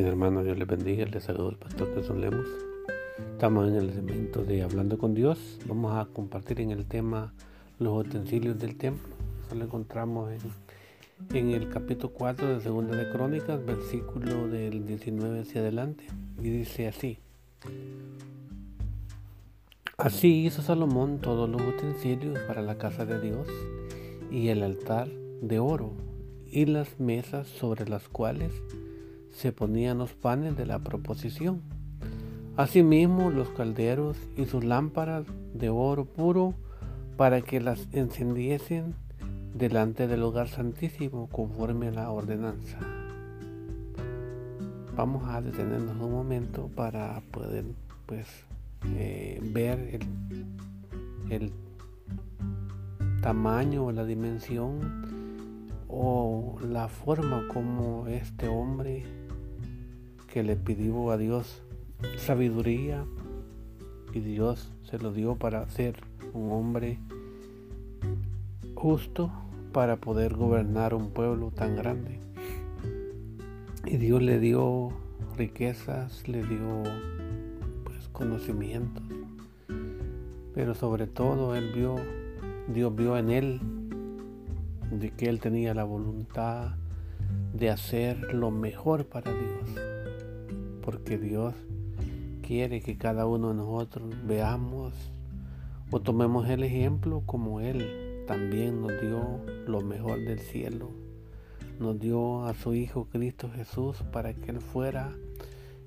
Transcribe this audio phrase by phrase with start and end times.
[0.00, 1.04] Mis hermanos, Dios les bendiga.
[1.04, 2.46] Les saludo el pastor Jesús Lemos.
[3.32, 5.58] Estamos en el elemento de Hablando con Dios.
[5.66, 7.34] Vamos a compartir en el tema
[7.78, 9.14] los utensilios del templo.
[9.44, 15.40] Eso lo encontramos en, en el capítulo 4 de Segunda de Crónicas, versículo del 19
[15.40, 16.06] hacia adelante.
[16.38, 17.18] Y dice así.
[19.98, 23.48] Así hizo Salomón todos los utensilios para la casa de Dios
[24.30, 25.10] y el altar
[25.42, 25.92] de oro
[26.46, 28.50] y las mesas sobre las cuales
[29.32, 31.62] se ponían los panes de la proposición.
[32.56, 36.54] Asimismo los calderos y sus lámparas de oro puro
[37.16, 38.94] para que las encendiesen
[39.54, 42.78] delante del lugar santísimo conforme a la ordenanza.
[44.96, 47.64] Vamos a detenernos un momento para poder
[48.06, 48.26] pues
[48.86, 50.00] eh, ver
[51.28, 51.52] el, el
[53.22, 59.04] tamaño o la dimensión o la forma como este hombre
[60.32, 61.60] que le pidió a Dios
[62.16, 63.04] sabiduría
[64.12, 65.96] y Dios se lo dio para ser
[66.32, 66.98] un hombre
[68.74, 69.30] justo
[69.72, 72.18] para poder gobernar un pueblo tan grande.
[73.84, 74.90] Y Dios le dio
[75.36, 76.82] riquezas, le dio
[77.84, 79.02] pues conocimientos.
[80.54, 81.96] Pero sobre todo él vio,
[82.68, 83.60] Dios vio en él
[84.90, 86.74] de que él tenía la voluntad
[87.52, 89.99] de hacer lo mejor para Dios
[90.90, 91.54] porque Dios
[92.42, 94.92] quiere que cada uno de nosotros veamos
[95.92, 100.90] o tomemos el ejemplo como Él también nos dio lo mejor del cielo.
[101.78, 105.12] Nos dio a su Hijo Cristo Jesús para que Él fuera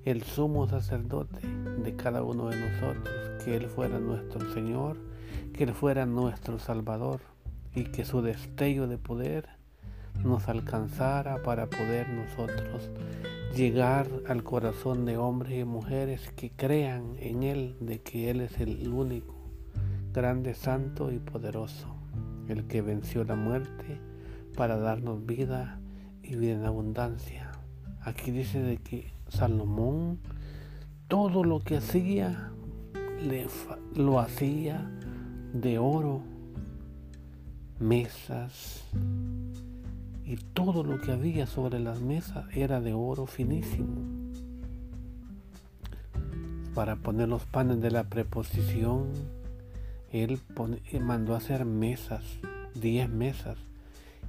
[0.05, 1.41] el sumo sacerdote
[1.83, 4.95] de cada uno de nosotros, que Él fuera nuestro Señor,
[5.51, 7.19] que Él fuera nuestro Salvador
[7.75, 9.49] y que su destello de poder
[10.23, 12.89] nos alcanzara para poder nosotros
[13.55, 18.59] llegar al corazón de hombres y mujeres que crean en Él, de que Él es
[18.59, 19.35] el único,
[20.11, 21.95] grande, santo y poderoso,
[22.47, 23.99] el que venció la muerte
[24.55, 25.79] para darnos vida
[26.21, 27.51] y vida en abundancia.
[28.01, 30.19] Aquí dice de que Salomón
[31.07, 32.51] todo lo que hacía
[33.95, 34.89] lo hacía
[35.53, 36.21] de oro,
[37.79, 38.83] mesas,
[40.25, 44.01] y todo lo que había sobre las mesas era de oro finísimo.
[46.73, 49.09] Para poner los panes de la preposición,
[50.11, 50.39] él
[50.91, 52.23] eh, mandó hacer mesas,
[52.73, 53.57] diez mesas,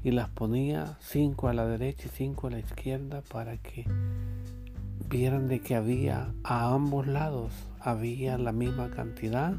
[0.03, 3.87] y las ponía cinco a la derecha y cinco a la izquierda para que
[5.09, 9.54] vieran de que había a ambos lados, había la misma cantidad,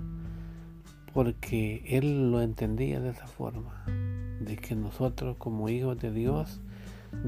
[1.13, 3.85] porque él lo entendía de esa forma
[4.45, 6.59] de que nosotros como hijos de Dios,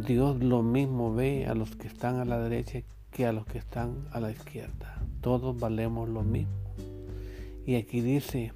[0.06, 3.58] Dios lo mismo ve a los que están a la derecha que a los que
[3.58, 5.02] están a la izquierda.
[5.22, 6.54] Todos valemos lo mismo.
[7.66, 8.54] Y aquí dice,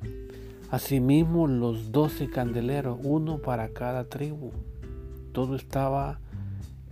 [0.69, 4.51] asimismo los doce candeleros, uno para cada tribu.
[5.31, 6.19] Todo estaba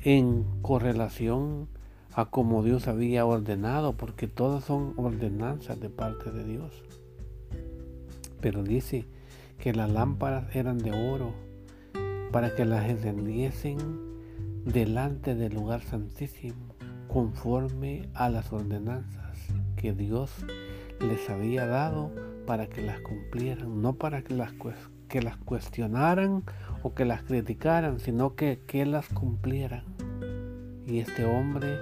[0.02, 1.68] en correlación
[2.14, 6.84] a como Dios había ordenado, porque todas son ordenanzas de parte de Dios.
[8.42, 9.06] Pero dice
[9.60, 11.34] que las lámparas eran de oro,
[12.32, 13.78] para que las encendiesen
[14.66, 16.76] delante del lugar santísimo,
[17.08, 19.38] conforme a las ordenanzas
[19.76, 20.32] que Dios
[21.00, 22.12] les había dado
[22.46, 24.54] para que las cumplieran, no para que las,
[25.08, 26.44] que las cuestionaran
[26.84, 29.84] o que las criticaran, sino que, que las cumplieran.
[30.86, 31.78] Y este hombre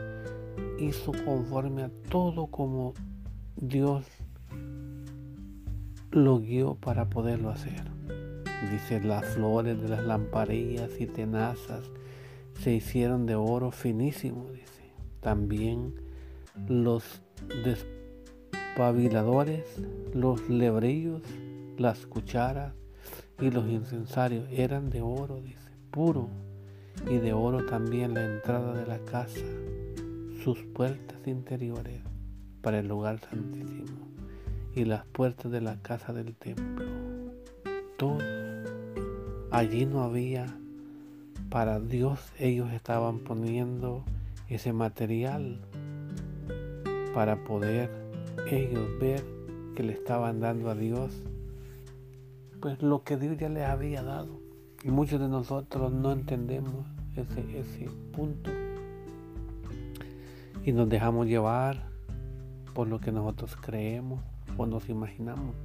[0.79, 2.93] hizo conforme a todo como
[3.55, 4.05] Dios
[6.11, 7.83] lo guió para poderlo hacer.
[8.71, 11.91] Dice, las flores de las lamparillas y tenazas
[12.59, 14.91] se hicieron de oro finísimo, dice.
[15.21, 15.93] También
[16.67, 17.21] los
[17.63, 19.63] despabiladores,
[20.13, 21.21] los lebrillos,
[21.77, 22.73] las cucharas
[23.39, 26.29] y los incensarios eran de oro, dice, puro.
[27.09, 29.45] Y de oro también la entrada de la casa,
[30.43, 32.01] sus puertas interiores
[32.61, 34.07] para el lugar santísimo
[34.75, 36.85] y las puertas de la casa del templo.
[37.97, 38.17] Todo
[39.51, 40.45] Allí no había
[41.49, 44.03] para Dios, ellos estaban poniendo
[44.49, 45.59] ese material
[47.13, 47.89] para poder
[48.49, 49.23] ellos ver
[49.75, 51.23] que le estaban dando a Dios
[52.59, 54.39] pues lo que Dios ya les había dado.
[54.83, 56.85] Y muchos de nosotros no entendemos
[57.15, 58.51] ese, ese punto
[60.63, 61.87] y nos dejamos llevar
[62.73, 64.21] por lo que nosotros creemos
[64.57, 65.55] o nos imaginamos.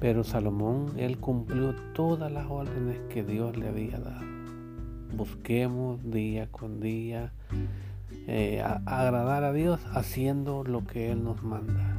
[0.00, 4.26] Pero Salomón, él cumplió todas las órdenes que Dios le había dado.
[5.16, 7.32] Busquemos día con día
[8.26, 11.96] eh, agradar a Dios haciendo lo que Él nos manda.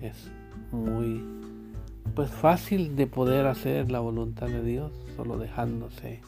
[0.00, 0.30] Es
[0.70, 1.24] muy
[2.14, 6.20] pues fácil de poder hacer la voluntad de Dios, solo dejándose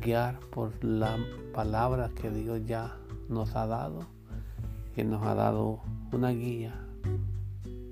[0.00, 1.18] guiar por la
[1.52, 2.96] palabra que Dios ya
[3.28, 4.06] nos ha dado,
[4.94, 5.80] que nos ha dado
[6.12, 6.74] una guía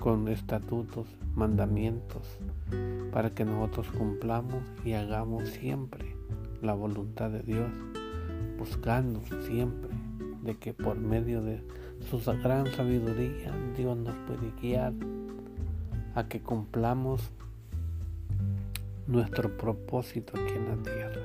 [0.00, 1.06] con estatutos,
[1.36, 2.38] mandamientos,
[3.12, 6.16] para que nosotros cumplamos y hagamos siempre
[6.62, 7.70] la voluntad de Dios,
[8.58, 9.90] buscando siempre
[10.42, 11.62] de que por medio de
[12.08, 14.94] su gran sabiduría Dios nos puede guiar
[16.14, 17.30] a que cumplamos
[19.06, 21.22] nuestro propósito aquí en la tierra.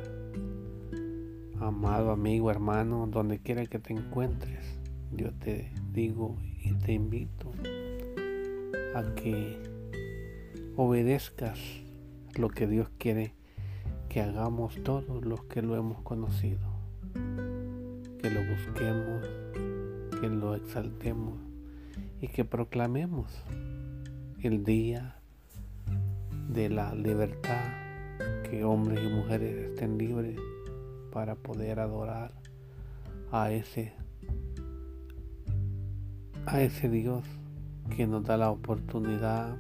[1.62, 4.78] Amado amigo, hermano, donde quiera que te encuentres,
[5.14, 7.54] yo te digo y te invito
[8.96, 9.62] a que
[10.78, 11.60] obedezcas
[12.38, 13.34] lo que Dios quiere
[14.08, 16.62] que hagamos todos los que lo hemos conocido,
[17.14, 19.28] que lo busquemos,
[20.22, 21.38] que lo exaltemos
[22.22, 23.34] y que proclamemos
[24.42, 25.18] el día
[26.48, 27.66] de la libertad,
[28.50, 30.40] que hombres y mujeres estén libres
[31.12, 32.32] para poder adorar
[33.30, 33.92] a ese
[36.46, 37.26] a ese Dios
[37.90, 39.56] que nos da la oportunidad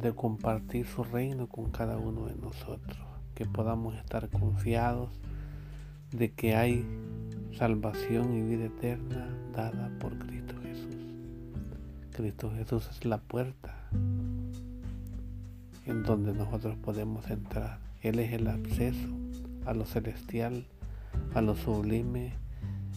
[0.00, 2.98] de compartir su reino con cada uno de nosotros,
[3.34, 5.10] que podamos estar confiados
[6.10, 6.84] de que hay
[7.56, 10.96] salvación y vida eterna dada por Cristo Jesús.
[12.12, 13.74] Cristo Jesús es la puerta
[15.86, 17.78] en donde nosotros podemos entrar.
[18.02, 19.08] Él es el acceso
[19.66, 20.66] a lo celestial,
[21.34, 22.34] a lo sublime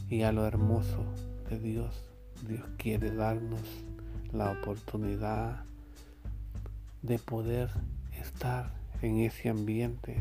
[0.09, 1.03] y a lo hermoso
[1.50, 2.03] de Dios.
[2.47, 3.62] Dios quiere darnos
[4.33, 5.63] la oportunidad
[7.01, 7.69] de poder
[8.19, 10.18] estar en ese ambiente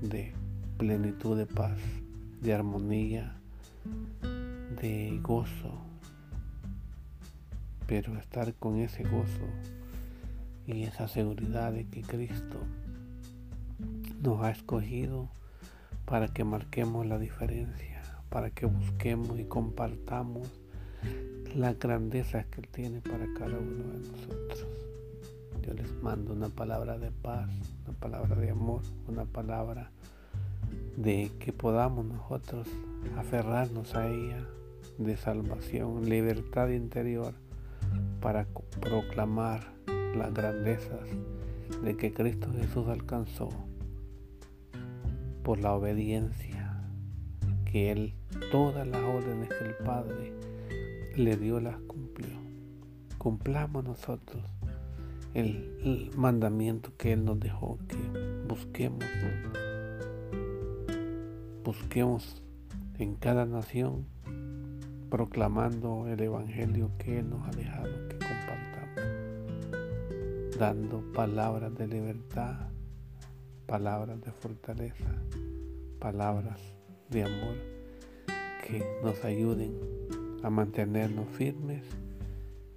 [0.00, 0.32] de
[0.78, 1.78] plenitud de paz,
[2.40, 3.36] de armonía,
[4.80, 5.78] de gozo,
[7.86, 9.46] pero estar con ese gozo
[10.66, 12.60] y esa seguridad de que Cristo
[14.22, 15.28] nos ha escogido
[16.04, 20.48] para que marquemos la diferencia, para que busquemos y compartamos
[21.56, 24.66] la grandeza que Él tiene para cada uno de nosotros.
[25.62, 27.50] Yo les mando una palabra de paz,
[27.86, 29.90] una palabra de amor, una palabra
[30.96, 32.66] de que podamos nosotros
[33.16, 34.46] aferrarnos a ella,
[34.98, 37.34] de salvación, libertad interior,
[38.20, 38.46] para
[38.80, 39.72] proclamar
[40.16, 41.08] las grandezas
[41.84, 43.50] de que Cristo Jesús alcanzó
[45.42, 46.82] por la obediencia
[47.64, 48.14] que Él,
[48.50, 50.32] todas las órdenes que el Padre
[51.16, 52.40] le dio las cumplió.
[53.18, 54.42] Cumplamos nosotros
[55.34, 57.96] el, mandamiento que Él nos dejó, que
[58.46, 59.04] busquemos,
[61.64, 62.42] busquemos
[62.98, 64.06] en cada nación
[65.10, 69.00] proclamando el Evangelio que Él nos ha dejado que compartamos,
[70.58, 72.68] dando palabras de libertad,
[73.66, 75.14] palabras de fortaleza,
[75.98, 76.60] palabras
[77.10, 77.56] de amor
[78.66, 79.74] que nos ayuden
[80.42, 81.82] a mantenernos firmes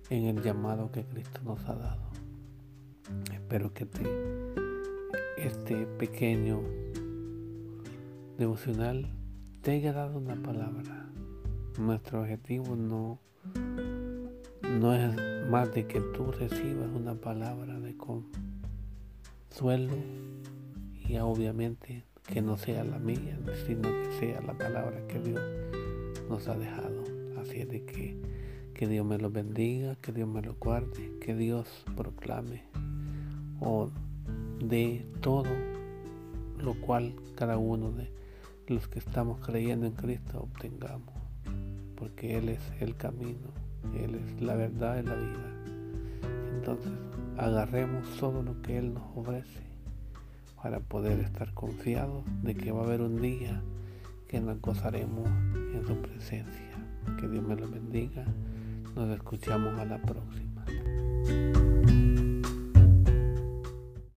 [0.09, 2.03] en el llamado que Cristo nos ha dado.
[3.33, 3.88] Espero que
[5.38, 6.62] este pequeño
[8.38, 9.07] devocional
[9.62, 11.10] te haya dado una palabra.
[11.79, 13.19] Nuestro objetivo no,
[14.79, 15.15] no es
[15.50, 19.93] más de que tú recibas una palabra de consuelo
[21.07, 25.41] y obviamente que no sea la mía, sino que sea la palabra que Dios
[26.29, 27.04] nos ha dejado.
[27.63, 28.17] De que,
[28.74, 32.63] que Dios me lo bendiga, que Dios me lo guarde, que Dios proclame
[33.62, 33.89] o
[34.59, 35.50] de todo
[36.59, 38.09] lo cual cada uno de
[38.67, 41.15] los que estamos creyendo en Cristo obtengamos.
[41.95, 43.53] Porque Él es el camino,
[43.97, 45.55] Él es la verdad y la vida.
[46.55, 46.91] Entonces
[47.38, 49.63] agarremos todo lo que Él nos ofrece
[50.62, 53.62] para poder estar confiados de que va a haber un día
[54.27, 56.75] que nos gozaremos en su presencia.
[57.19, 58.25] Que Dios me lo bendiga.
[58.95, 61.64] Nos escuchamos a la próxima.